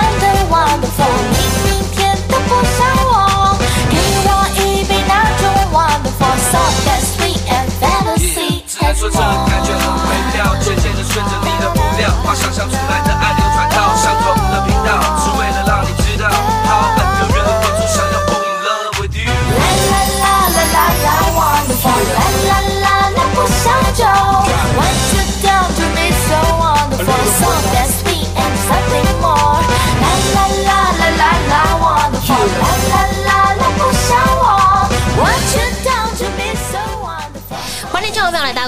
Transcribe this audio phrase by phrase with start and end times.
[0.00, 0.48] I don't
[1.64, 3.58] 明天都不找我。
[3.90, 8.94] 给我一杯那种 wonderful，soft and sweet and fantasy 别。
[8.94, 13.39] 说这感觉很美妙，渐渐的顺着你的步调，把想象出来的爱。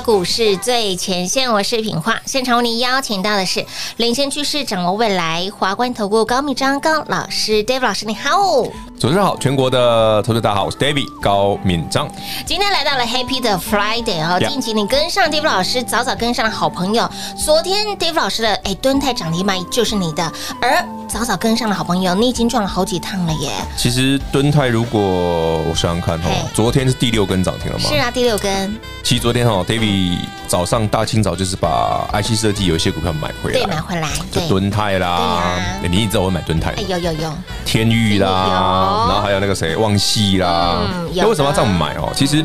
[0.03, 2.21] 股市最前线，我是品化。
[2.27, 3.65] 现场为您邀请到的是
[3.99, 8.67] 领先趋势、掌握未来华冠投顾高密章高老师，Dave 老师，你好。
[9.03, 12.09] 主持人好，全国的投资大家好，我是 David 高敏章。
[12.47, 23.51] 今天来到了 Happy 的 Friday 哦，近期你跟上 David 老师，早早跟上了好朋友，昨天 David 老师的哎敦泰涨停板就是你的，而早早跟上的好朋友，你已经赚了好几趟了耶。
[23.77, 27.85] 其实敦泰如果我想想看哦，昨天是第六根涨停了吗？
[27.89, 28.79] 是啊，第六根。
[29.03, 30.19] 其实昨天哈，David。
[30.53, 35.09] 早上大清早就是把 IC 设计有一些股票买回来，对，买回来，就敦泰啦。
[35.09, 35.43] 啊
[35.81, 37.33] 欸、你也知道我买敦泰，哎有有有，
[37.65, 40.89] 天域啦，然后还有那个谁，旺系啦。
[41.15, 42.13] 那、嗯、为什么要这样买哦？
[42.15, 42.45] 其实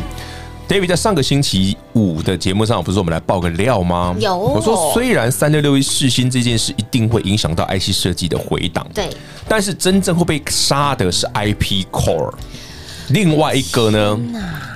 [0.67, 4.15] David 在上个星期五的节目上，不是我们来爆个料吗？
[4.19, 9.09] 有，我说虽然三六六一试新这件事一定会影响到 IC 设计的回档，对，
[9.47, 12.33] 但是真正会被杀的是 IP Core，
[13.09, 14.19] 另外一个呢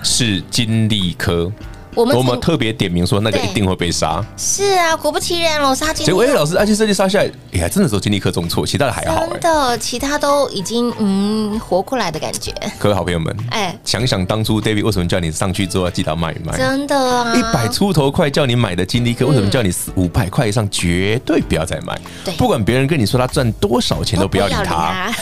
[0.04, 1.52] 是金利科。
[1.96, 4.24] 我们我们特别点名说，那个一定会被杀。
[4.38, 6.06] 是啊，果不其然，老杀金。
[6.06, 9.28] 结果，哎，老师安心设计杀下来，哎呀，真的时候金立科重挫，其他的还好。
[9.28, 12.54] 真的，其他都已经嗯活过来的感觉。
[12.80, 16.58] 各位好朋友们，哎，想想当初 David 为什么叫你上去之后要记得卖一卖？
[16.58, 22.00] 真的啊，一百出头块叫你买的金立科，为什么叫你五百块以上绝对不要再买？
[22.24, 25.14] 对，不管别人跟你说他赚多少钱，都不要理他。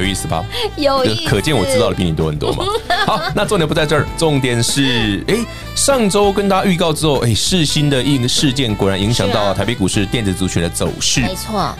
[0.00, 0.44] 有意思吧？
[0.76, 2.64] 有意思，可见我知道的比你多很多嘛。
[3.06, 5.44] 好，那重点不在这儿，重点是，哎、欸，
[5.74, 11.20] 上周跟大家预告之后，哎、欸，世新的一个事件果然影响到台北股市电子族群的走势。
[11.20, 11.74] 没错，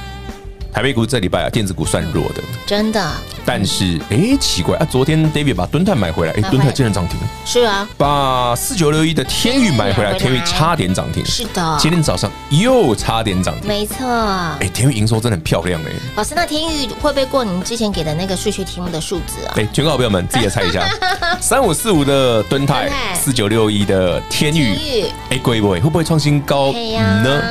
[0.74, 3.00] 台北股这礼拜啊，电子股算弱的，真的。
[3.46, 7.16] 但是哎，奇怪啊，昨天 David 把敦泰买回来，哎，敦泰竟然涨停。
[7.46, 11.24] 是啊，把四九六一的天宇买回来，天宇差点涨停。
[11.24, 13.68] 是的，今天早上又差点涨停。
[13.68, 14.04] 没错。
[14.04, 15.92] 哎，天宇营收真的很漂亮哎。
[16.16, 19.52] 老师，那天宇会不会过您之前给的那个数学题目的数字啊？
[19.54, 20.84] 对，全国好朋友们自己也猜一下，
[21.40, 25.78] 三五四五的敦泰，四九六一的天宇，哎，贵不贵？
[25.78, 27.42] 会不会创新高呢？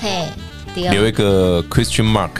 [0.00, 0.24] 嘿。
[0.72, 2.30] 留一个 question mark，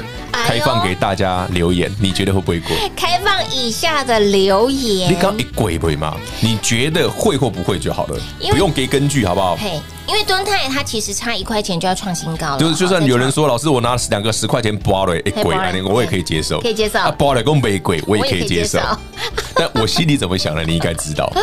[0.51, 2.77] 开放给大家留言，你觉得会不会过？
[2.97, 6.17] 开放以下的留言，你刚一鬼不会吗？
[6.41, 8.19] 你觉得会或不会就好了，
[8.51, 9.55] 不用给根据，好不好？
[9.57, 9.81] 嘿，
[10.11, 18.81] 因为敦泰它其实差一块钱就要创新高了，就是就算有人说老师我拿两个十块钱包了，哎贵，那个我也可以接受，可以接受，包了更没鬼，我也可以接受，
[19.55, 21.33] 但我心里怎么想的，你应该知道。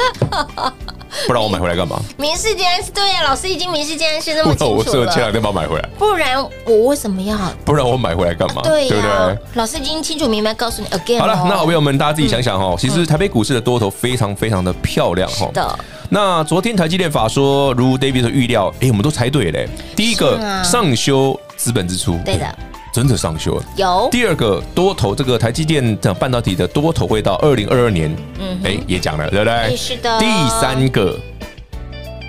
[1.25, 1.97] 不然我买回来干嘛？
[2.17, 4.75] 明示今然是对呀，老师已经明示今然是那么清楚了。
[4.75, 5.89] 我是前两天把它买回来。
[5.97, 7.37] 不然我为什么要？
[7.63, 8.61] 不然我买回来干嘛？
[8.63, 9.37] 对对不对？
[9.53, 11.19] 老师已经清楚明白告诉你 again。
[11.19, 12.75] 好了，那好朋友们，大家自己想想哦。
[12.77, 15.49] 其实台北股市的多头非常非常的漂亮哈。
[15.53, 15.79] 的。
[16.09, 19.67] 那昨天台积电法说，如 David 的预料，哎，我们都猜对嘞。
[19.95, 22.57] 第一个上修资本支出，对的，
[22.93, 23.63] 真的上修了。
[23.75, 24.07] 有。
[24.11, 29.75] 第二个多头，这个台积电的半导体的多头会到二零二二年，嗯，哎，也讲了，对不对？
[29.75, 30.19] 是的。
[30.19, 30.25] 第
[30.61, 31.17] 三个。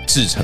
[0.07, 0.43] 制程，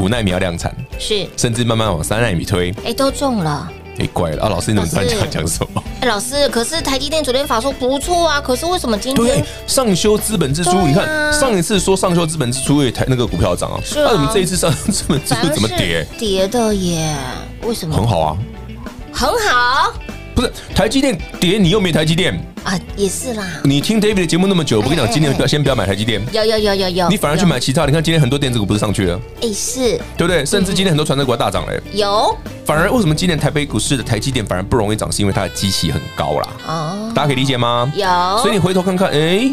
[0.00, 3.68] 五纳米要量产，是，甚至慢慢往三纳米推，哎，都中了，
[3.98, 4.48] 哎，怪了啊！
[4.48, 5.82] 老师，你怎么突然讲讲什么？
[6.00, 10.86] 哎，老师，可是台积电昨天法说不错啊，可是为什么今天对上修资本支出？
[10.86, 16.06] 你看上一次说上修资本支出，也台那个股票涨啊，那怎么这一次上修资本支出怎么跌？
[16.16, 17.16] 跌的耶，
[17.62, 17.96] 为什么？
[17.96, 18.38] 很好啊，
[19.12, 19.92] 很好。
[20.38, 22.32] 不是台积电跌，你又没台积电
[22.62, 23.44] 啊，也是啦。
[23.64, 26.24] 你听 David 的节目那么久，我跟你讲，今年不要先不要买台积电。
[26.30, 27.84] 有有有有有，你反而去买其他。
[27.86, 29.20] 你看今天很多电子股不是上去了？
[29.42, 30.46] 哎，是对不对？
[30.46, 31.82] 甚至今天很多传产股大涨嘞。
[31.92, 32.38] 有。
[32.64, 35.10] 反而为什么今年台北股市的台积电反而不容易涨？
[35.10, 36.48] 是因为它的基期很高啦。
[36.68, 37.12] 哦。
[37.12, 37.92] 大家可以理解吗？
[37.96, 38.06] 有。
[38.38, 39.50] 所以你回头看看，哎，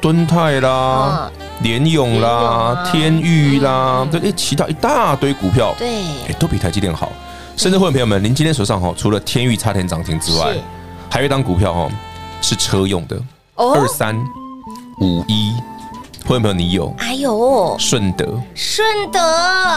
[0.00, 1.30] 敦泰啦，
[1.62, 5.86] 联咏啦，天钰啦，对，其他一大堆股票，对，
[6.26, 7.12] 哎，都比台积电好。
[7.56, 10.54] 甚至会员朋友们，您今天手上哈，除了天域差点涨停之外，
[11.10, 11.88] 还有一档股票哈，
[12.42, 13.16] 是车用的，
[13.54, 14.16] 二三
[15.00, 15.52] 五一，
[16.26, 16.92] 会员朋友你有？
[16.98, 19.20] 哎呦，顺德，顺德，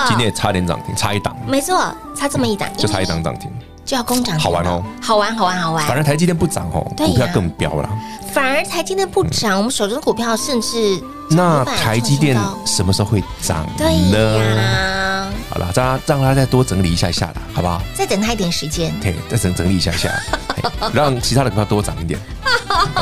[0.08, 3.50] 今天也差点涨停，差一档，没错，差这么一档，就差一档涨停，
[3.86, 5.86] 就要攻涨，好玩哦，好玩，好玩，好玩。
[5.86, 7.90] 反正台积电不涨哦，股票更飙了。
[8.34, 15.28] 反而台积电不涨，我们手中的股票甚至那台积电什么时候会涨呢？
[15.50, 17.27] 好了，让让他再多整理一下下啦，
[17.58, 17.82] 好不好？
[17.96, 20.14] 再等他一点时间，对，再整整理一下下，
[20.94, 22.20] 让其他的股票多涨一点。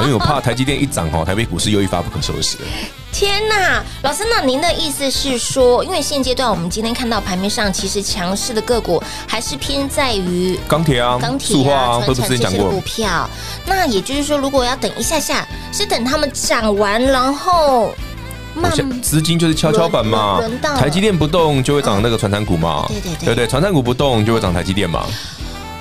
[0.02, 2.58] 因为我怕台积电一涨哦，台北股市又一发不可收拾。
[3.12, 13.30] 天呐，老师，那您的意思是说，因为现阶段我们今天看到盘面上，其实强势的个股还是偏在于钢铁啊、钢铁啊、传产这些股票。
[13.66, 17.94] 那也就是说，如果要等一下下，是等他们涨完，然后。
[19.02, 20.42] 资金就是跷跷板嘛，
[20.78, 25.06] 台积电不动就会涨那个传产股嘛，对对对，对对，传产股不动就会涨台积电嘛。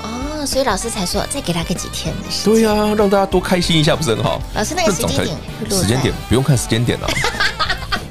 [0.02, 2.54] 哦，所以老师才说再给他个几天的时间。
[2.54, 4.40] 对呀，让大家多开心一下不是很好？
[4.54, 5.36] 老师那个时间点，
[5.70, 7.08] 时间点不用看时间点了，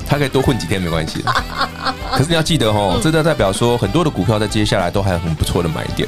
[0.08, 1.24] 他可以多混几天没关系。
[2.12, 6.08] 可是你要记得哦，这就代表说很多的股票在接下来都还有很不错的买点，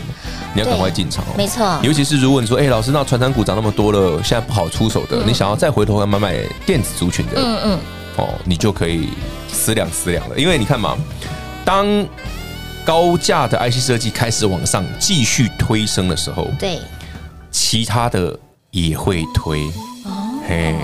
[0.53, 1.33] 你要赶快进场哦。
[1.35, 7.79] 没错，尤其是如果你说，哎，老师那传产股涨那么多了，现在不好出手的，你想要再回头来买买电子族群的，嗯嗯。
[8.17, 9.09] 哦，你就可以
[9.47, 10.97] 思量思量了，因为你看嘛，
[11.63, 11.85] 当
[12.85, 16.79] 高价的 IC 设计开始往上继续推升的时候，对，
[17.51, 18.37] 其他的
[18.71, 19.65] 也会推。
[20.03, 20.75] 哦，嘿，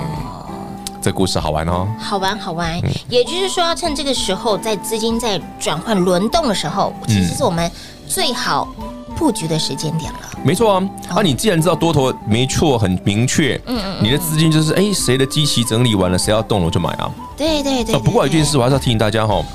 [1.02, 2.80] 这故事好玩哦，好玩好玩。
[2.80, 7.72] 嗯、也就是说，要趁这个时候，在资金在转换轮动的时候，其实是我们
[8.08, 8.68] 最好。
[9.22, 10.90] 布局的时间点了，没错啊。
[11.10, 17.08] 啊，你既然知道多头没错，很明确，嗯嗯，你的资金就是哎，谁的机器整理完了，谁要动了我就买啊。
[17.38, 17.94] 对对对。
[18.00, 19.46] 不过有一件事我还是要提醒大家哈，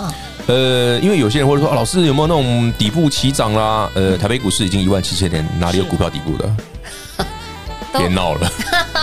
[0.46, 3.90] 呃，因为有些人会说，老师有没有那种底部起涨啦？
[3.94, 6.49] 呃，台北股市已经一万七千点，哪里有股票底部的？
[7.99, 8.49] 别闹了，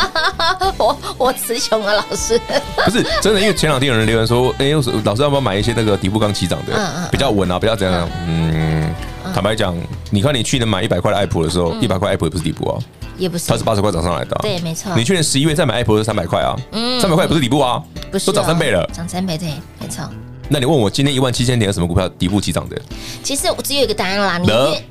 [0.77, 2.39] 我我词穷了，老师。
[2.85, 4.67] 不是真的，因为前两天有人留言说，哎，
[5.03, 8.07] 老师要不要买一些那个底部刚起涨的，比较稳啊，比较怎样？
[8.25, 8.89] 嗯。
[9.33, 9.75] 坦白讲，
[10.11, 12.79] 你看你去年买一百块的爱普的时候，一百块爱普也不是底部啊，
[13.17, 14.35] 也不是，它是八十块涨上来的。
[14.41, 14.95] 对，没错。
[14.95, 19.49] 你去年十一月再买爱普是三百块啊，嗯，三百块也不是底部啊，不是，都涨三倍了，涨三倍，对，
[19.79, 20.07] 没错。
[20.49, 22.79] 那你问我今天一万七千点有什么股票底部起涨的？
[23.23, 24.83] 其实我只有一个答案啦，你越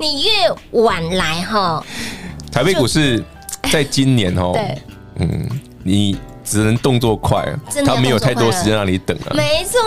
[0.00, 0.30] 你越
[0.82, 1.84] 晚来哈，
[2.50, 3.22] 台北股市
[3.70, 4.78] 在今年哦，对，
[5.20, 5.48] 嗯，
[5.84, 6.16] 你。
[6.46, 7.44] 只能动作快，
[7.84, 9.34] 他没有太多时间让你等啊。
[9.34, 9.80] 没错，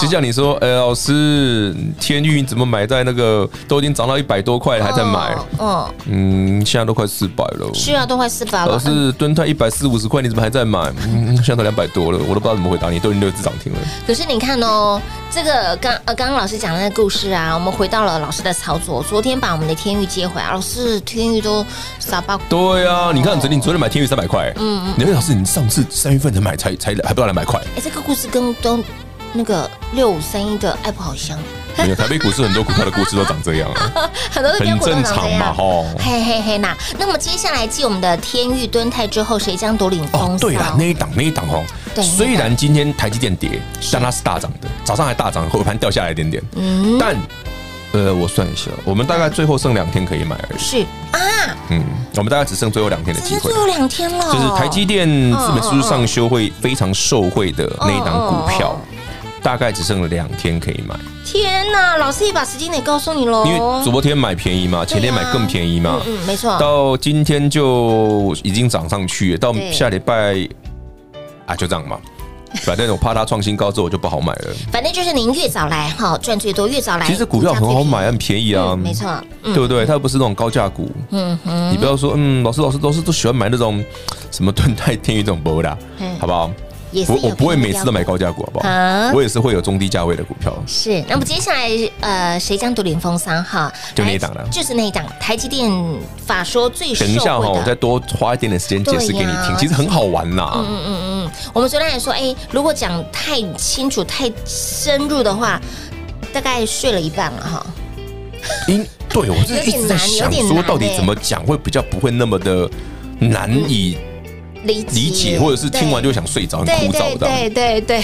[0.00, 5.36] 就像你说，哎，老师，天域你怎么买在那个都已经涨到一百多块了还在买？
[5.58, 7.68] 嗯嗯，现在都快四百了。
[7.74, 8.72] 是啊，都快四百了。
[8.72, 10.78] 老师，蹲泰一百四五十块，你怎么还在买？
[11.04, 13.78] 嗯，现在都两百多了，我都不知道怎么回答你，都已经六只涨停了。
[14.06, 21.64] 可是你看哦，这个刚呃刚刚老师讲的那个故事啊，我们回到了老师的操作，昨天把我们的天域接回来，老师天域都
[21.98, 22.38] 傻爆。
[22.48, 27.58] 对啊，你看昨天，你昨天买天域三百块，嗯嗯，你说老师，你上次三月份才买才才还不到两百块。
[27.76, 28.84] 哎，这个故事跟东
[29.32, 31.38] 那个六五三一的爱普好像。
[31.78, 35.86] 没有，台北股市很多股票的故事都长这样啊， 很多很正常嘛，吼。
[35.98, 40.48] 嘿嘿嘿，那那么接下来继我们的天域、敦泰之后，谁将独领风骚？
[40.48, 41.64] 对了，那一档那一档哦，
[42.02, 43.58] 虽然今天台积电跌，
[43.90, 46.42] 但它是大涨的，早上还大涨，后盘掉下来一点点。
[46.56, 47.16] 嗯，但
[47.92, 50.58] 呃，我算一下，我们大概最后剩两天可以买而已。
[50.58, 50.78] 是
[51.12, 51.20] 啊，
[51.70, 51.82] 嗯，
[52.16, 54.32] 我们大概只剩最后两天的机会，最后两天了。
[54.32, 58.76] 就是台积电资本支出上修会非常受惠的那一档股票。
[59.42, 60.94] 大概只剩了两天可以买。
[61.24, 63.44] 天哪，老师也把时间点告诉你喽。
[63.44, 66.00] 因为昨天买便宜嘛，前天买更便宜嘛。
[66.06, 66.56] 嗯，没错。
[66.60, 70.48] 到今天就已经涨上去了，到下礼拜
[71.44, 71.98] 啊，就这样嘛。
[72.64, 74.54] 反正我怕它创新高之后我就不好买了。
[74.70, 78.76] 反正就是您越早来哈，赚最多；越早来，其实股票很好买，很便宜啊。
[78.76, 79.08] 没错，
[79.42, 79.84] 对不对？
[79.86, 80.90] 它又不是那种高价股。
[81.10, 81.72] 嗯嗯。
[81.72, 83.82] 你不要说，嗯，老师老师都是都喜欢买那种
[84.30, 85.78] 什么 盾泰、天宇这种波的，
[86.20, 86.50] 好不好？
[87.08, 88.68] 我我不会每次都买高价股，好不好？
[89.14, 90.54] 我也是会有中低价位的股票。
[90.66, 91.70] 是，那么接下来
[92.00, 93.72] 呃，谁将独领风骚哈？
[93.94, 95.04] 就那一档了，就是那一档。
[95.18, 95.70] 台积电
[96.26, 100.52] 法说最等一下哈，我再多花一点点时间解释给你听，其实很好玩呐。
[100.56, 105.60] 嗯嗯嗯嗯，我们昨天还说，哎，如果讲太清楚、太深入的话，
[106.32, 107.66] 大概睡了一半了哈。
[108.66, 112.68] 因对我是一直在想说，到底怎么讲会比较不会那么的
[113.18, 113.96] 难以。
[114.64, 117.26] 理解，理解，或者是听完就想睡着，很枯燥的。
[117.26, 118.02] 对对对，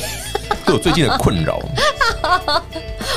[0.66, 1.60] 对我最近的困扰。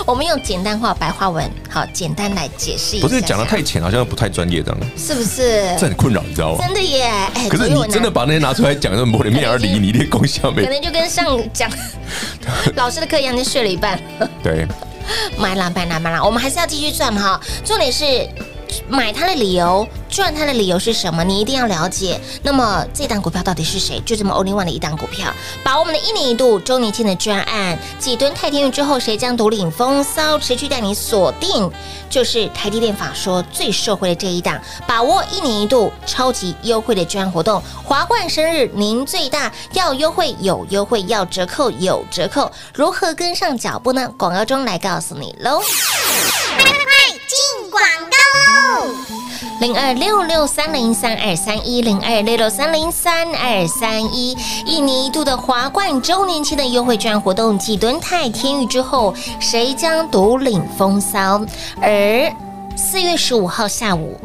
[0.05, 3.07] 我们用简单化、白话文，好简单来解释一下。
[3.07, 4.79] 不是讲的太浅，好像不太专业这样。
[4.97, 5.75] 是不是？
[5.77, 6.65] 这很困扰，你知道吗？
[6.65, 7.11] 真的耶！
[7.49, 10.63] 可是你真的把那些拿出来讲，就模里面而离，你的功效没？
[10.65, 11.69] 可能就跟上讲
[12.75, 13.99] 老师的课一样，就睡了一半。
[14.43, 14.65] 对，
[15.37, 17.39] 买啦买啦买啦，我们还是要继续赚哈。
[17.63, 18.27] 重点是。
[18.87, 21.23] 买它的理由，赚它的理由是什么？
[21.23, 22.19] 你一定要了解。
[22.43, 23.99] 那么这档股票到底是谁？
[24.05, 30.37] 就这么 only one 的一档股票，把我们的一年一度周年庆的专案，几吨泰天钰之后，谁将独领风骚？
[30.37, 31.71] 持续带你锁定，
[32.09, 44.11] 就是台积电法说最受惠的这一档，把握一年一度超级优惠的专案活动，华冠生日您最大，要优惠有优惠，要折扣有折扣，如何跟上脚步呢？
[44.17, 45.61] 广告中来告诉你喽。
[49.61, 61.39] 零二六六三零三二三一零二六六三零三二三一，一年一度的华冠周年庆的优惠券活动，继敦泰天钰之后，谁将独领风骚？
[61.79, 62.33] 而
[62.75, 64.19] 四月十五号下午，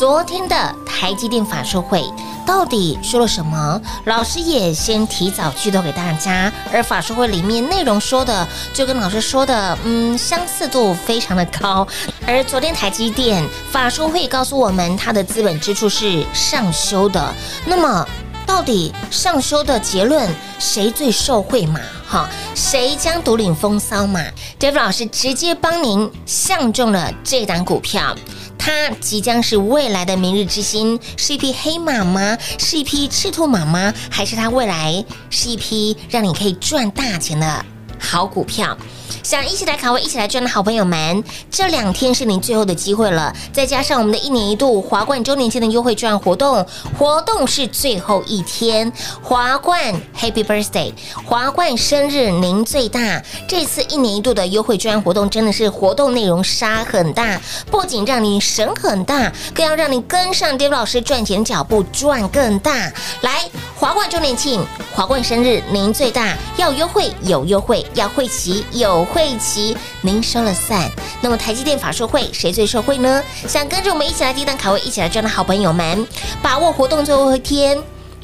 [0.00, 2.02] 昨天的台积电法说会。
[2.46, 3.78] 到底说了什么？
[4.06, 6.50] 老师也先提早剧透给大家。
[6.72, 11.86] 而法说会里面内容说的，就跟老师说的，嗯，相似度非常的高。
[12.26, 17.22] 而昨天台积电法说会告诉我们，它的资本支出是上修的。
[17.66, 18.08] 那么，
[18.46, 20.26] 到底上修的结论
[20.58, 21.78] 谁最受惠嘛？
[22.08, 24.18] 哈，谁将独领风骚嘛
[24.58, 28.16] ？David 老师直接帮您相中了这档股票。
[28.60, 32.36] 它即将是未来的明日之星，是一匹黑马吗？
[32.58, 33.92] 是一匹赤兔马吗？
[34.10, 37.64] 还是它未来是一匹让你可以赚大钱的
[37.98, 38.76] 好股票？
[39.22, 43.34] 想一起来卡位、一起来赚的好朋友们，这两天是您最后的机会了。
[43.52, 46.66] 再加上我们的一年一度华冠周年庆的优惠券活动，
[46.98, 48.92] 活动是最后一天。
[49.22, 50.92] 华冠 Happy Birthday，
[51.24, 53.22] 华冠生日您最大。
[53.46, 57.40] 这次一年一度的优惠券活动真的是活动内容杀很大，
[57.70, 62.92] 不仅让你省很大，更要让你跟上 d a v 老师赚钱脚步赚更大。
[63.22, 64.64] 来，华冠周年庆，
[64.94, 68.99] 华冠生日您最大，要优惠有优惠，要会齐有。
[69.04, 70.90] 会期，您说了算。
[71.20, 73.22] 那么台积电法说会，谁最受惠呢？
[73.46, 76.06] 想跟着我们一起来低档卡位，一起来赚的好朋友们，
[76.42, 77.78] 把握活动最后一天，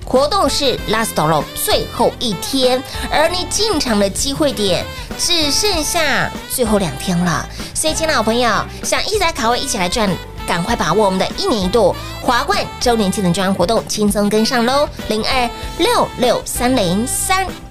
[0.05, 4.85] 活动是 last day 最后一天，而你进场的机会点
[5.19, 7.47] 只剩下最后两天了。
[7.75, 8.49] 所以，亲爱的好朋友，
[8.83, 10.09] 想一起来卡位，一起来赚，
[10.47, 14.89] 赶快把握我们的一年一度华冠周年庆的专案活动，轻松跟上喽！
[15.09, 17.66] 零二六六三零三。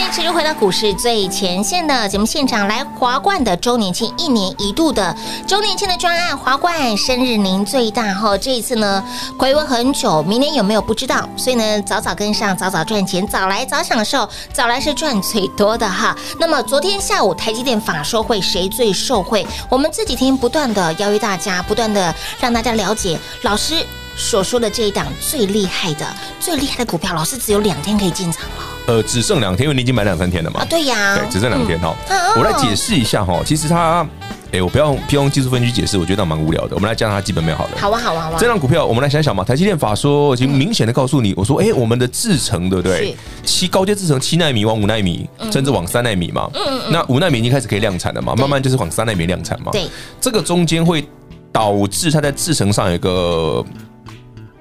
[0.00, 5.14] 欢迎持续回到股市最前线的节目现场，来华冠的周年庆，一年一度的
[5.46, 8.38] 周年庆的专案，华冠生日您最大哈！
[8.38, 9.04] 这一次呢，
[9.38, 16.16] 回温很久，明年有没有不知道，所以呢，早早跟上，早早赚钱，早来早享受，早来是赚最多的哈。
[16.38, 19.46] 那么昨天下午台积电法说会，谁最受惠？
[19.68, 23.84] 我们这几天不断的邀约大家，不断的让大家了解老师
[24.16, 26.06] 所说的这一档最厉害的、
[26.38, 28.64] 最厉害的股票，老师只有两天可以进场了。
[28.86, 30.60] 呃，只剩两天，因为你已经买两三天了嘛。
[30.60, 31.94] 啊，对呀，对，只剩两天哈。
[32.08, 34.06] 嗯、我来解释一下哈，其实它，
[34.52, 36.74] 哎，我不要用用技术分析解释，我觉得那蛮无聊的。
[36.74, 37.78] 我们来讲它基本面好了。
[37.78, 38.36] 好啊，好啊，好啊。
[38.38, 39.44] 这档股票，我们来想想嘛。
[39.44, 43.16] 台积电法说已经明显的告诉你，我说，哎，我们的制程对不对？
[43.44, 46.50] 七高阶制程七纳米往五纳米，甚至往三纳米嘛。
[46.54, 46.92] 嗯嗯。
[46.92, 48.34] 那五纳米已经开始可以量产了嘛？
[48.34, 49.70] 慢慢就是往三纳米量产嘛。
[49.70, 49.88] 对。
[50.20, 51.06] 这个中间会
[51.52, 53.64] 导致它在制程上有一个。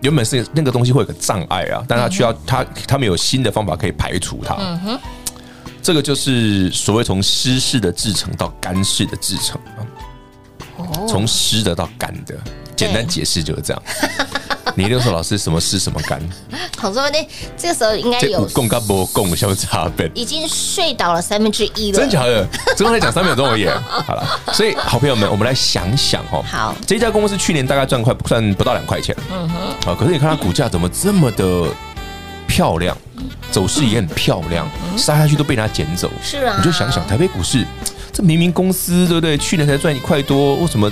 [0.01, 4.55] 原本是那个东西会有个障碍啊，但他需要他他们有新的方法可以排除它。
[4.59, 4.99] 嗯哼，
[5.81, 9.83] 这个就是所谓从湿式的制成到干式的制成啊，
[11.07, 12.35] 从湿的到干的，
[12.75, 13.83] 简单解释就是这样。
[14.79, 16.17] 你一定说老师什么湿什么干？
[16.77, 17.17] 好说呢，
[17.57, 21.99] 这个时候应该有共跟不共相差别，已经睡倒了三分之一了。
[21.99, 22.47] 真假的？
[22.79, 23.67] 刚才讲三秒钟而已。
[23.67, 26.41] 好了，所以好朋友们，我们来想想哦。
[26.49, 29.13] 好，这家公司去年大概赚快赚不到两块钱。
[29.29, 29.55] 嗯哼。
[29.83, 31.67] 好，可是你看它股价怎么这么的
[32.47, 32.97] 漂亮，
[33.51, 34.65] 走势也很漂亮，
[34.95, 36.09] 杀下去都被人家捡走。
[36.23, 36.55] 是啊。
[36.57, 37.67] 你就想想台北股市，
[38.13, 39.37] 这明明公司对不对？
[39.37, 40.89] 去年才赚一块多，为什么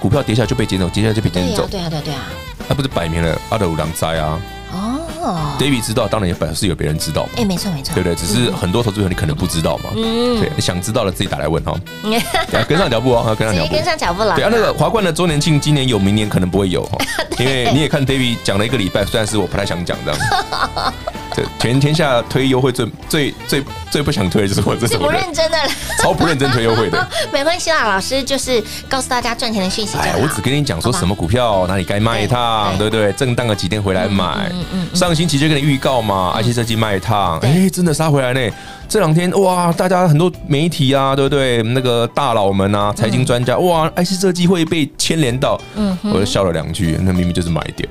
[0.00, 0.88] 股票跌下来就被捡走？
[0.88, 1.64] 接下来就被捡走？
[1.70, 2.20] 对啊，对啊，对啊。
[2.68, 4.38] 那不是摆明了阿德五郎灾啊！
[4.70, 7.30] 哦，David 知道，当然也表示有别人知道嘛。
[7.36, 8.14] 哎，没错没错，对不对？
[8.14, 9.90] 只是很多投资者你可能不知道嘛。
[9.96, 11.74] 嗯，对，想知道的自己打来问哈。
[12.68, 14.34] 跟上脚步哦，跟上脚步，跟上脚步了。
[14.36, 16.98] 对啊，那个华冠的周年庆今年有，明年可能不会有哈，
[17.40, 20.20] 因为你也看 David 讲了一个礼拜，虽然是我不太想讲这样。
[21.58, 25.58] 全天下推优惠最最最最不想推的就是我这种不认真的，
[26.02, 27.08] 超不认真推优惠的。
[27.32, 29.96] 没关系啦，老师就是告诉大家赚钱的讯息。
[29.98, 33.12] 哎，我只跟你讲说什么股票哪里该卖一趟，对不对？
[33.12, 34.50] 震荡了几天回来买。
[34.94, 38.40] 上个星期就跟你预告嘛而且这期卖一趟，哎，真的杀回来呢。
[38.88, 41.62] 这两天哇，大家很多媒体啊，对不对？
[41.62, 47.88] 那个大佬们啊，财经专家哇，IC 设计会被牵连到，嗯，我就笑了两句，那明明就是买点。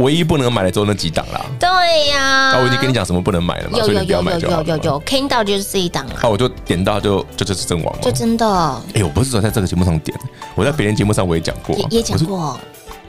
[0.00, 1.44] 唯一不能买的只有那几档啦。
[1.60, 1.68] 对
[2.08, 4.64] 呀，那我已经跟你讲什么不能买了嘛，所以你不要买就好了。
[4.64, 6.14] 有有有，听到就是这一档了。
[6.22, 8.00] 那我就点到就就就是阵亡了。
[8.02, 8.46] 就真的。
[8.94, 10.18] 哎，我不是说在这个节目上点，
[10.56, 12.58] 我在别人节目上我也讲过，也讲过。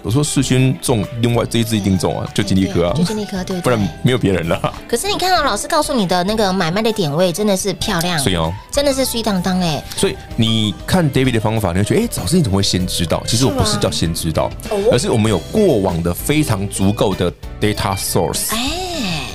[0.01, 4.73] 我说世勋中，另外这一支一定中啊，就金立科啊，就金立科对，不然没有别人了。
[4.87, 9.83] 可是你看到老师告诉你的那个买卖的点位真的是漂亮，所以哦，真的是水当当哎。
[9.97, 13.21] 所以你看 David 的方法，你会觉得哎，早知你怎么会先知道？
[13.27, 14.49] 其实我不是叫先知道，
[14.91, 18.51] 而是我们有过往的非常足够的 data source。
[18.51, 19.27] 哎，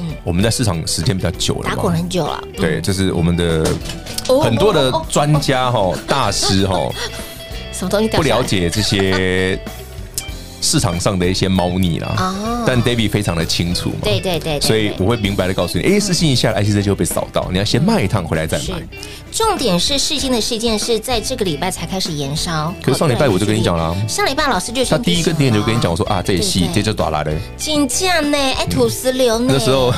[0.00, 2.42] 嗯，我们在市场时间比较久了，打滚很久了。
[2.56, 3.64] 对，就是我们的
[4.42, 6.76] 很多的专家哈、大师哈，
[7.72, 9.56] 什么东西不了解这些。
[10.60, 12.14] 市场上的一些猫腻啦。
[12.18, 12.64] 哦。
[12.66, 13.96] 但 David 非常的清楚嘛。
[14.02, 14.60] 对对对。
[14.60, 18.82] 所以我会明白的告诉你，哎，世芯一下来，IC 这就会被扫到，你要先卖一趟回来再买。
[19.32, 22.74] 重点是世芯的事件是在这个礼拜才开始延烧。
[22.82, 23.96] 可是上礼拜我就跟你讲了。
[24.08, 27.32] 上礼拜老师就他第一个点就跟你讲，我说啊，这也戏，这就打来的。
[27.56, 28.36] 金价呢？
[28.36, 29.52] 哎，土石流呢？
[29.52, 29.92] 那时候。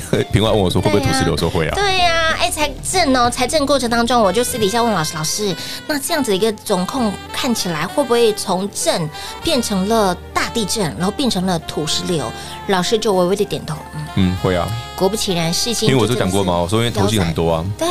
[0.32, 1.74] 平安问我说：“会不会土石流？”说会啊。
[1.74, 5.54] 对呀，哎，财政哦，财政过程当中，我就私底下问老师：“老师，
[5.86, 9.08] 那这样子一个总控看起来会不会从震
[9.42, 12.24] 变成了大地震，然后变成了土石流？”
[12.68, 14.68] 老师就微微的点头，嗯，嗯，会啊。
[14.96, 17.64] 果不其然，事情因为我就讲过嘛，我说因为投信很多啊。
[17.78, 17.88] 对。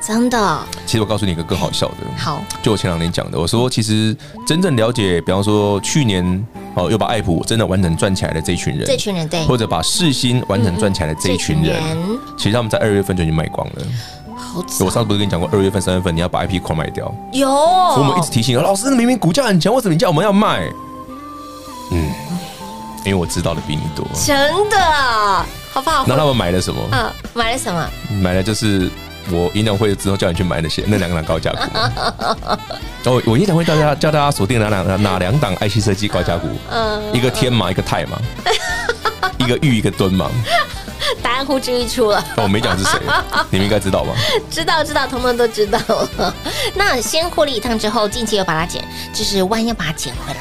[0.00, 1.96] 真的，其实我告诉你一个更好笑的。
[2.16, 11.76] 好，就我前两年讲的，我说其实真正了解，比方说去年哦，又把爱普真的完整赚起来的这一群人，这群人对，或者把世新完整赚起来的这一群人，
[12.36, 13.82] 其实他们在二月份就已经卖光了。
[14.36, 17.12] 好，我上次不是跟你讲过，二月份、三月份你要把 IP 狂卖掉。
[17.32, 20.68] 有，我们一直提醒老师，明明股价很强，为什么你叫我们要卖？
[21.90, 22.10] 嗯，
[23.04, 24.06] 因为我知道的比你多。
[24.24, 24.36] 真
[24.70, 24.78] 的，
[25.72, 26.04] 好不好？
[26.06, 26.80] 那他们买了什么？
[26.92, 27.88] 嗯，买了什么？
[28.22, 28.88] 买了就是。
[29.30, 31.58] 我演讲会之后叫你去买那些那两档高价股。
[33.10, 36.48] 哦，我演讲会叫大家叫大家锁定哪两哪两档 IC 设计高价股？
[36.70, 38.18] 嗯，一个天嘛，一个泰嘛，
[39.38, 40.30] 一个玉，一个敦嘛。
[41.22, 42.18] 答案呼之欲出了。
[42.36, 42.98] 哦，我没讲是谁，
[43.50, 44.12] 你们应该知道吧？
[44.50, 45.78] 知道知道，通通都知道。
[46.74, 48.84] 那先获利一趟之后，近期又把它捡，
[49.14, 50.40] 就是万一要把它捡回来，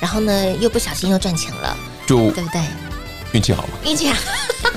[0.00, 2.60] 然后呢又不小心又赚钱了，就对不对？
[3.32, 3.70] 运气好吗？
[3.84, 4.16] 运气好。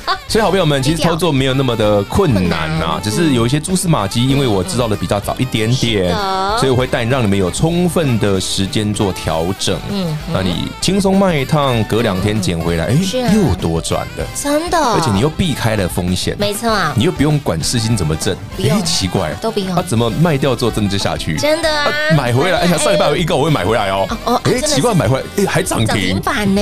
[0.28, 6.14] 所以，好朋友们，其实操作没有那么的困难呐，只是有一些蛛丝马迹，因为我知道的比较早一点点，
[6.58, 9.80] 所以我会带你让你们有充分的时间做调整。
[9.92, 12.98] 嗯，那你轻松卖一趟，隔两天捡回来，哎，
[13.36, 14.78] 又多赚了，真的。
[14.78, 19.76] 而且你又避开了风险，没错啊，你又不用管世芯怎么挣，哎，奇怪，都不用。
[19.76, 21.38] 他怎么卖掉之后真的就下去？
[21.38, 24.08] 真的啊，买回来，哎，上礼拜有预告我会买回来哦。
[24.26, 26.20] 哦，哎，奇怪，买回来，哎，还涨停。
[26.22, 26.62] 板呢？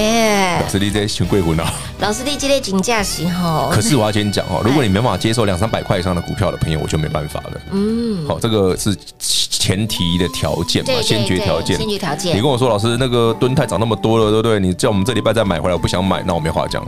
[0.62, 1.64] 老师，你在选贵妇呢？
[2.00, 3.70] 老师，你今天金价是吼？
[3.72, 7.62] 可是我要先讲哦，如果你没办法接受两三百块以上的股票的朋友，我就没办法了。
[7.72, 11.78] 嗯，好，这个是前提的条件嘛，先决条件。
[11.78, 12.36] 先决条件。
[12.36, 14.60] 你跟我说，老师，那个敦泰涨那么多了，对不对？
[14.60, 16.84] 你叫我们这礼拜再买回来，我不想买，那我没话讲。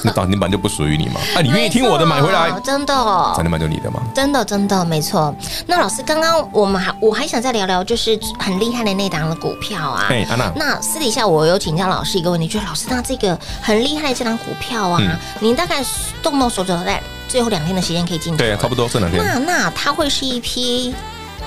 [0.04, 1.20] 那涨停板就不属于你嘛？
[1.36, 2.50] 啊，你愿意听我的买回来？
[2.64, 4.00] 真的哦，涨停板就你的嘛？
[4.14, 5.34] 真的，真的，没错。
[5.66, 10.06] 那老师，刚刚我们还我还想再聊聊，就是很厉害的那档的股票啊。
[10.08, 10.52] 哎，安娜。
[10.56, 15.00] 那私底下我有请教老师一个问题，就是老师，那这个很厉害的这档股票啊。
[15.40, 15.84] 您大概
[16.22, 18.36] 动动手指头，在最后两天的时间可以进。
[18.36, 19.22] 对，差不多这两天。
[19.24, 20.94] 那那它会是一匹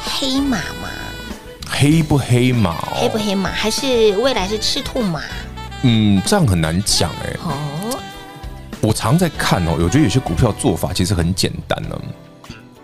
[0.03, 0.89] 黑马吗？
[1.69, 2.75] 黑不黑马？
[2.93, 3.49] 黑不黑马？
[3.49, 5.21] 还是未来是赤兔马？
[5.81, 7.35] 嗯，这样很难讲哎。
[7.43, 7.51] 哦，
[8.83, 11.99] 我常在看哦，我觉得有些股票做法其实很简单呢。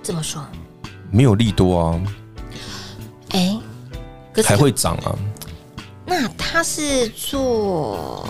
[0.02, 0.42] 怎么说？
[1.12, 2.02] 没有利多啊。
[3.32, 3.60] 哎，
[4.46, 5.14] 还会涨啊？
[6.06, 8.26] 那他是做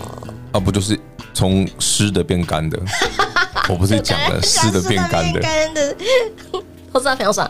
[0.51, 0.59] 啊？
[0.59, 0.99] 不就是？
[1.31, 2.77] 从湿的变干的，
[3.69, 5.95] 我不是讲了湿的变干的，干的，
[6.91, 7.49] 我知道非常爽，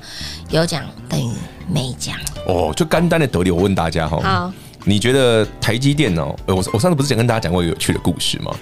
[0.52, 1.34] 有讲等于
[1.68, 3.50] 没讲哦，就干单的得利。
[3.50, 4.54] 我问大家哈，好，
[4.84, 6.36] 你觉得台积电哦？
[6.46, 8.54] 我我上次不是讲跟大家讲过一个有趣的故事吗？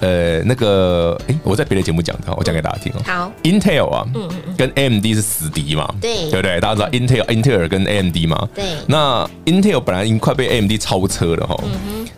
[0.00, 3.02] 呃，那个，哎，我在别的节目讲的，我讲给大家听哦。
[3.04, 6.58] 好，Intel 啊，嗯嗯跟 AMD 是死敌嘛，对，对不对？
[6.60, 8.64] 大家知道 Intel、Intel 跟 AMD 嘛，对。
[8.86, 11.56] 那 Intel 本来已经快被 AMD 超车了哈，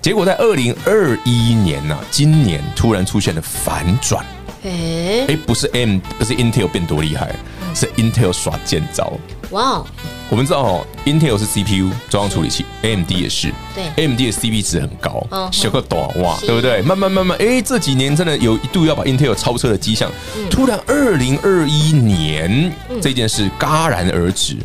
[0.00, 4.24] 结果在二零二一年呐，今年突然出现了反转，
[4.64, 7.34] 哎，哎，不是 M，不是 Intel 变多厉害，
[7.74, 9.12] 是 Intel 耍贱招，
[9.52, 9.86] 哇哦。
[10.30, 16.80] 我们知道哦，Intel 是 CPU 中央处理器，AMD 也是，对，AMD 的 CP 值很高，小个短哇，对不对？
[16.80, 20.10] 慢慢慢慢，哎，这几年真的有一度要把 Intel 超车的迹象，
[20.50, 24.56] 突然二零二一年这件事戛然而止，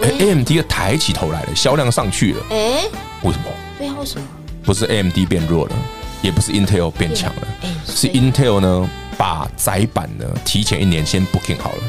[0.00, 2.84] 哎，AMD 又抬起头来了，销量上去了，哎，
[3.22, 3.50] 为什么？
[3.78, 4.26] 对啊，为什么？
[4.62, 5.74] 不是 AMD 变弱了，
[6.22, 7.48] 也不是 Intel 变强了，
[7.84, 11.82] 是 Intel 呢把窄板呢提前一年先 booking 好了，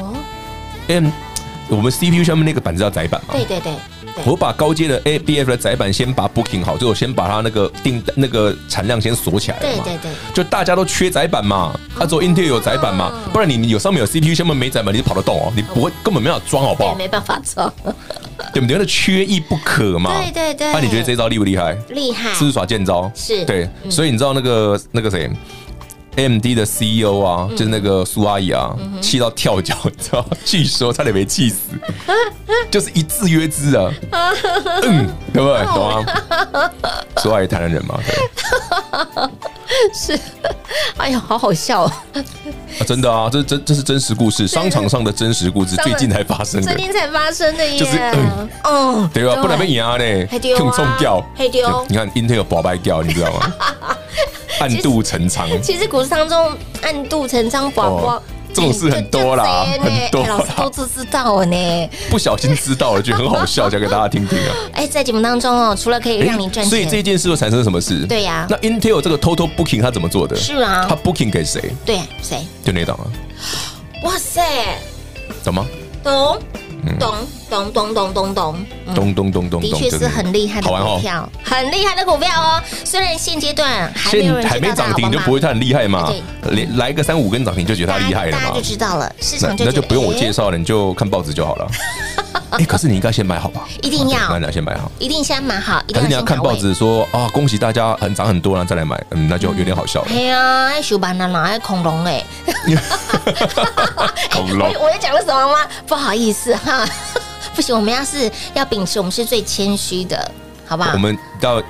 [0.00, 0.14] 哦
[0.88, 1.08] ，M。
[1.68, 3.34] 我们 CPU 下面那个板子叫载板嘛？
[3.34, 3.72] 对对对，
[4.24, 9.82] 我把高阶的 ABF 的载板先把 booking 好，最后先把它那个订那个产量先锁起来了嘛。
[9.84, 16.94] 对对对，就大家都缺载板嘛，啊，只有 Intel 有载板嘛，不然你你有上面有 CPU 下面没载板，你就跑得动哦，你不会根本没法装，好不好？
[16.94, 17.72] 没办法装，
[18.54, 18.76] 对不对？
[18.78, 20.12] 那缺一不可嘛。
[20.22, 20.72] 对对对。
[20.72, 21.76] 那你觉得这招厉不厉害？
[21.88, 23.10] 厉害，是不是耍贱招？
[23.14, 23.44] 是。
[23.44, 25.28] 对，所以你知道那个那个谁
[26.16, 30.24] ？AMD 的 CEO 啊，就是那个苏阿姨啊，气到跳脚， 你知道？
[30.44, 31.58] 据说差点没气死，
[32.70, 33.90] 就是一字约之啊，
[34.82, 35.64] 嗯，对不对？
[35.66, 36.70] 懂吗？
[37.18, 38.16] 苏阿姨台南人嘛，对。
[39.92, 40.18] 是，
[40.96, 41.92] 哎呀，好好笑啊！
[42.86, 47.98] 真的啊，这真这是真实故事，商场上的真实故事，最近才发生的，最近才发生的耶，就是
[48.64, 49.34] 嗯，对吧？
[49.42, 50.26] 不能被压嘞，
[50.56, 51.84] 用重掉，黑丢。
[51.88, 53.52] 你看 Intel 宝白掉，你知道吗？
[54.60, 58.22] 暗度陈仓，其实股市当中暗度陈仓，宝宝。
[58.54, 61.90] 这种事很多啦，很多，老师都知道呢。
[62.08, 64.54] 不小心知道了，就很好笑，讲给大家听听啊。
[64.72, 68.06] 哎，在节目当中哦，除了可以让你赚钱，所以这件事又产生了什么事？
[68.06, 68.46] 对呀。
[68.48, 70.34] 那 Intel 这个 Total Booking 他怎么做的？
[70.34, 71.74] 是啊，他 Booking 给谁？
[71.84, 72.46] 对，谁？
[72.64, 73.04] 就那档啊。
[74.04, 74.42] 哇塞，
[75.44, 75.66] 懂吗？
[76.02, 76.38] 懂。
[76.98, 77.14] 咚
[77.48, 82.62] 咚咚咚咚咚咚咚咚咚，的确是很厉害的股票，很厉害的股票哦。
[82.84, 86.12] 虽然现阶段还没还没涨停，就不会太很厉害嘛？
[86.50, 88.50] 连来个三五根涨停就觉得它厉害了嘛？
[88.54, 91.66] 就知道了，市场那就不用我介绍了，你就看报纸就好了。
[92.50, 93.62] 哎，可是你应该先买好吧？
[93.82, 95.82] 一定要，那你先买好，一定先买好。
[95.92, 100.08] 可是你要看报纸说啊，恭喜大家很涨很多了，再来买，嗯，那就有点好笑了。
[100.10, 102.24] 哎呀，爱熊班的哪，爱恐龙哎，
[104.32, 105.66] 恐龙， 我又讲了什么吗？
[105.86, 106.86] 不好意思哈。
[107.56, 110.30] 不行，我们要是要秉持，我们是最谦虚的，
[110.66, 110.92] 好不好？
[110.92, 111.62] 我们要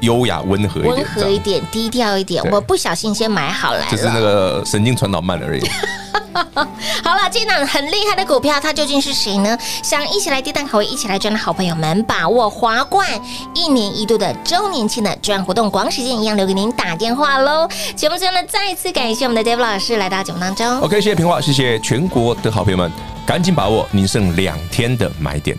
[0.00, 2.44] 优雅温和一点，温和一点，低调一点。
[2.50, 5.62] 我不小心先买好来了，就是那个神经传导慢而已。
[7.02, 9.56] 好了，这档很厉害的股票，它究竟是谁呢？
[9.82, 13.08] 想一起来低档卡位，一起来赚的好朋友们，把握华冠
[13.54, 17.68] 一年一度的周年庆的赚活动，广时间一样留给您打电话喽。
[17.94, 20.80] 节目最后呢，再次感谢我们的 David 老师来到节目当中。
[20.80, 22.90] OK，谢谢平话，谢谢全国的好朋友们。
[23.26, 25.56] 赶紧把握，您剩两天的买点。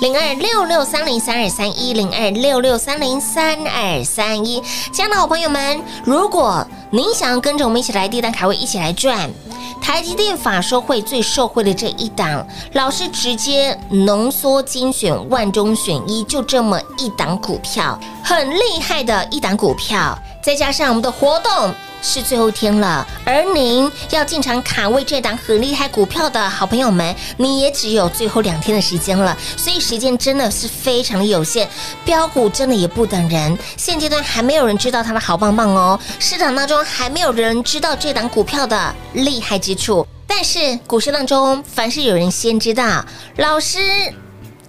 [0.00, 9.30] 零二六六三零三二三一零二六六三零三二三一，亲爱的好朋友们，如果您想要跟着我们一起来低档卡位，一起来赚
[9.78, 21.74] 台积电法说会最受惠的这一档，老师直接浓缩精选万中选一，就这么一档股票，很厉害的一档股票，再加上我们的活动。
[22.02, 31.68] 是最后一天了，而您要进场卡位这档很厉害股票的好朋友们，你也只有最后两天的时间了，所以时间真的是非常的有限。
[32.02, 40.06] 标股真的也不等人，现阶段还没有人知道它的好棒棒哦，市场当中还没有人知道这档股票的厉害之处。
[40.26, 43.04] 但是股市当中，凡是有人先知道，
[43.36, 43.78] 老师。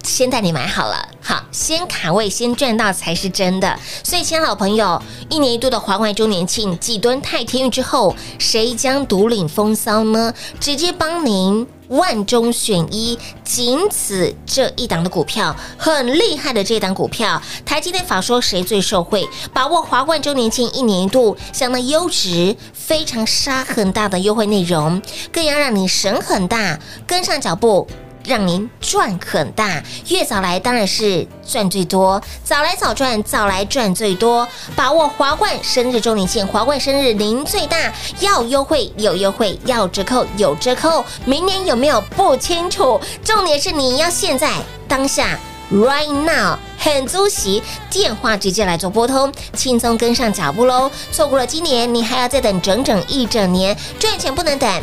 [0.02, 3.78] 先带你买好了，好，先卡位，先赚到才是真的。
[4.02, 10.32] 所以，亲爱的老朋友，一年一度的华冠周年庆，继敦泰天运之后，谁将独领风骚呢？
[10.60, 17.40] 直接帮您万中选一，仅此这一档的股票，很厉害的这一档股票。
[17.64, 19.28] 台积电法说谁最受惠？
[19.52, 25.00] 把握华冠周年庆一年一度相当优质、非常杀很大的优惠内容，
[25.32, 27.86] 更要让你省很大，跟上脚步。
[28.24, 32.22] 让您赚很大，越早来当然是赚最多。
[32.44, 34.46] 早来早赚，早来赚最多。
[34.74, 41.04] 把握华冠生日周年庆，华冠生日您最大，要优惠有优惠，要折扣有折扣。
[41.24, 43.00] 明年有没有不清楚？
[43.24, 44.50] 重点是你要现在
[44.86, 45.38] 当下
[45.72, 50.90] ，right now，很足席电话直接来做拨通，轻松跟上脚步喽。
[51.10, 54.82] 错过了今年，你还要再等整整一整年，赚钱不能等。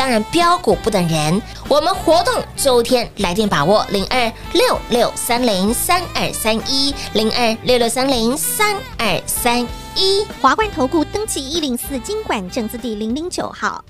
[0.00, 1.42] 当然，标股不等人。
[1.68, 9.60] 我们活动周天来电把握零二六六三零三二三一零二六六三零三二三
[9.94, 10.26] 一。
[10.40, 13.84] 华冠投顾登记一零四经管证字第零零九号。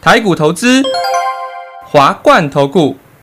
[0.00, 0.80] 台股投资，
[1.84, 2.96] 华冠投顾。